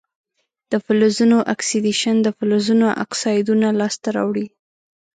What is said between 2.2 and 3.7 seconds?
د فلزونو اکسایدونه